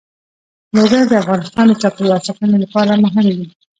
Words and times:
لوگر 0.75 1.03
د 1.07 1.13
افغانستان 1.23 1.65
د 1.67 1.73
چاپیریال 1.81 2.21
ساتنې 2.27 2.57
لپاره 2.63 3.01
مهم 3.03 3.19
دي. 3.37 3.45